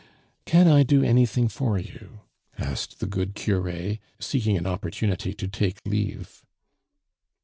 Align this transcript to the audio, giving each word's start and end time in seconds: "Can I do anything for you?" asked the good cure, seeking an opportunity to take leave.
"Can 0.47 0.67
I 0.67 0.81
do 0.81 1.03
anything 1.03 1.47
for 1.47 1.77
you?" 1.77 2.21
asked 2.57 2.99
the 3.01 3.05
good 3.05 3.35
cure, 3.35 3.97
seeking 4.19 4.57
an 4.57 4.65
opportunity 4.65 5.35
to 5.35 5.47
take 5.47 5.79
leave. 5.85 6.43